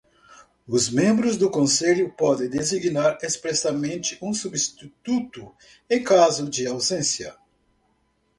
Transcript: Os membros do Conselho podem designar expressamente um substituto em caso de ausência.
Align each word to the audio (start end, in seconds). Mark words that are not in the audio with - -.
Os 0.67 0.89
membros 0.89 1.37
do 1.37 1.47
Conselho 1.47 2.11
podem 2.13 2.49
designar 2.49 3.19
expressamente 3.21 4.17
um 4.19 4.33
substituto 4.33 5.55
em 5.87 6.03
caso 6.03 6.49
de 6.49 6.65
ausência. 6.65 7.35